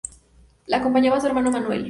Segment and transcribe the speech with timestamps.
[0.67, 1.79] Le acompañaba su hermano Manuel.